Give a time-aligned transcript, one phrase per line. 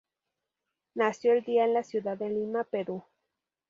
[0.95, 3.03] Nació el día en la ciudad de Lima, Perú.